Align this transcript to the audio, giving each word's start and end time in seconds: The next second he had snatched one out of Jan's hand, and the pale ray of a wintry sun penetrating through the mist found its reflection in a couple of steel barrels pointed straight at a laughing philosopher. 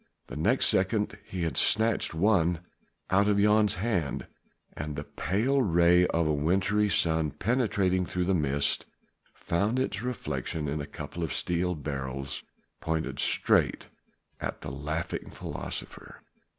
The 0.25 0.35
next 0.35 0.65
second 0.65 1.15
he 1.27 1.43
had 1.43 1.55
snatched 1.57 2.15
one 2.15 2.61
out 3.11 3.27
of 3.27 3.37
Jan's 3.37 3.75
hand, 3.75 4.25
and 4.73 4.95
the 4.95 5.03
pale 5.03 5.61
ray 5.61 6.07
of 6.07 6.25
a 6.25 6.33
wintry 6.33 6.89
sun 6.89 7.29
penetrating 7.29 8.07
through 8.07 8.23
the 8.25 8.33
mist 8.33 8.87
found 9.35 9.77
its 9.77 10.01
reflection 10.01 10.67
in 10.67 10.81
a 10.81 10.87
couple 10.87 11.23
of 11.23 11.31
steel 11.35 11.75
barrels 11.75 12.41
pointed 12.79 13.19
straight 13.19 13.89
at 14.39 14.65
a 14.65 14.71
laughing 14.71 15.29
philosopher. 15.29 16.23